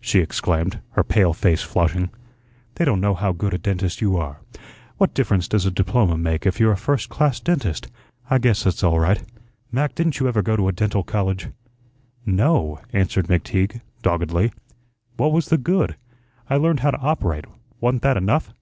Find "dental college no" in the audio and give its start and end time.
10.72-12.82